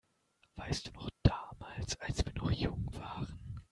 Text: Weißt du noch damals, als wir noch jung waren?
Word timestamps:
Weißt 0.55 0.87
du 0.87 0.91
noch 0.93 1.11
damals, 1.21 1.95
als 1.99 2.25
wir 2.25 2.33
noch 2.33 2.49
jung 2.49 2.91
waren? 2.95 3.37